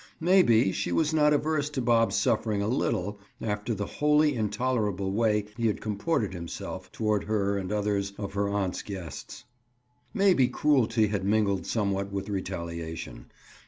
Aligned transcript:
Maybe, 0.19 0.71
she 0.71 0.91
was 0.91 1.13
not 1.13 1.31
averse 1.31 1.69
to 1.69 1.79
Bob's 1.79 2.15
suffering 2.15 2.59
a 2.63 2.67
little 2.67 3.19
after 3.39 3.75
the 3.75 3.85
wholly 3.85 4.33
intolerable 4.33 5.11
way 5.11 5.45
he 5.57 5.67
had 5.67 5.79
comported 5.79 6.33
himself 6.33 6.91
toward 6.91 7.25
her 7.25 7.55
and 7.55 7.71
others 7.71 8.11
of 8.17 8.33
her 8.33 8.49
aunt's 8.49 8.81
guests. 8.81 9.43
Maybe 10.11 10.47
cruelty 10.47 11.09
had 11.09 11.23
mingled 11.23 11.67
somewhat 11.67 12.11
with 12.11 12.29
retaliation. 12.29 13.31